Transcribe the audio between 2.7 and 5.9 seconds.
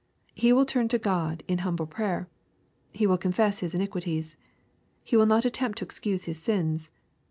He will confess his iniquities. He will not attempt to